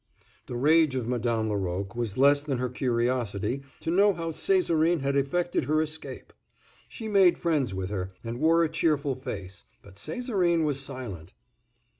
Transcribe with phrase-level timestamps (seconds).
[0.47, 5.15] The rage of Madame Laroque was less than her curiosity to know how Césarine had
[5.15, 6.33] effected her escape.
[6.89, 11.33] She made friends with her, and wore a cheerful face, but Césarine was silent.